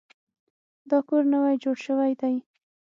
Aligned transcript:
دا 0.89 0.99
کور 1.07 1.23
نوی 1.33 1.55
جوړ 1.63 1.77
شوی 1.85 2.11
دی. 2.21 2.35